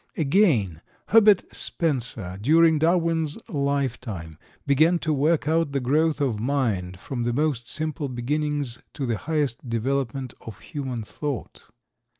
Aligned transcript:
Again, 0.17 0.81
Herbert 1.09 1.43
Spencer, 1.53 2.39
during 2.41 2.79
Darwin's 2.79 3.37
lifetime, 3.47 4.39
began 4.65 4.97
to 4.97 5.13
work 5.13 5.47
out 5.47 5.73
the 5.73 5.79
growth 5.79 6.19
of 6.19 6.39
mind 6.39 6.97
from 6.97 7.23
the 7.23 7.33
most 7.33 7.67
simple 7.69 8.09
beginnings 8.09 8.79
to 8.95 9.05
the 9.05 9.17
highest 9.19 9.69
development 9.69 10.33
of 10.43 10.57
human 10.61 11.03
thought. 11.03 11.65